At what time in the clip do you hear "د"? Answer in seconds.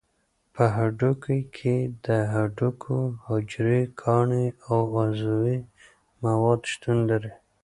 2.05-2.07